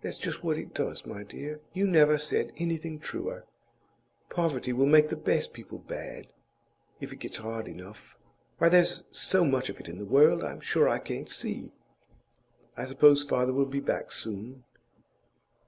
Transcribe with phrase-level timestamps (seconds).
[0.00, 3.46] 'That's just what it does, my dear; you never said anything truer.
[4.28, 6.28] Poverty will make the best people bad,
[7.00, 8.16] if it gets hard enough.
[8.58, 11.72] Why there's so much of it in the world, I'm sure I can't see.'
[12.76, 14.62] 'I suppose father will be back soon?